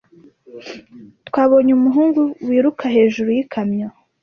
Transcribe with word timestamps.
Twabonye 1.27 1.71
umuhungu 1.75 2.21
wiruka 2.47 2.85
hejuru 2.95 3.29
yikamyo. 3.37 3.87